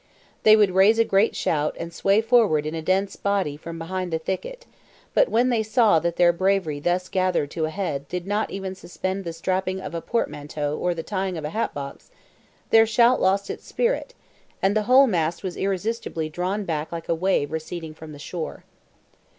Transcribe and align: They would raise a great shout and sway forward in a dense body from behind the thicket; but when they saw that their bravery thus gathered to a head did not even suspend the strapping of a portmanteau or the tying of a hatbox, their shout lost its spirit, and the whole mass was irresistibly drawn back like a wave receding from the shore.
They 0.41 0.55
would 0.55 0.71
raise 0.71 0.97
a 0.97 1.03
great 1.05 1.35
shout 1.35 1.75
and 1.79 1.93
sway 1.93 2.21
forward 2.21 2.65
in 2.65 2.73
a 2.73 2.81
dense 2.81 3.15
body 3.15 3.55
from 3.55 3.77
behind 3.77 4.11
the 4.11 4.17
thicket; 4.17 4.65
but 5.13 5.29
when 5.29 5.49
they 5.49 5.61
saw 5.61 5.99
that 5.99 6.15
their 6.15 6.33
bravery 6.33 6.79
thus 6.79 7.07
gathered 7.07 7.51
to 7.51 7.65
a 7.65 7.69
head 7.69 8.07
did 8.07 8.25
not 8.25 8.49
even 8.49 8.73
suspend 8.73 9.25
the 9.25 9.31
strapping 9.31 9.79
of 9.79 9.93
a 9.93 10.01
portmanteau 10.01 10.75
or 10.75 10.95
the 10.95 11.03
tying 11.03 11.37
of 11.37 11.45
a 11.45 11.51
hatbox, 11.51 12.09
their 12.71 12.87
shout 12.87 13.21
lost 13.21 13.51
its 13.51 13.67
spirit, 13.67 14.15
and 14.59 14.75
the 14.75 14.81
whole 14.89 15.05
mass 15.05 15.43
was 15.43 15.55
irresistibly 15.55 16.29
drawn 16.29 16.65
back 16.65 16.91
like 16.91 17.07
a 17.07 17.13
wave 17.13 17.51
receding 17.51 17.93
from 17.93 18.11
the 18.11 18.17
shore. 18.17 18.63